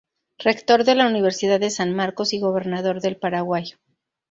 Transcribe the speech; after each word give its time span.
Rector 0.39 0.83
de 0.83 0.95
la 0.95 1.05
Universidad 1.05 1.59
de 1.59 1.69
San 1.69 1.93
Marcos 1.93 2.33
y 2.33 2.39
Gobernador 2.39 3.01
del 3.01 3.17
Paraguay. 3.17 3.75